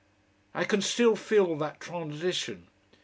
[0.55, 2.69] I can still feel that transition.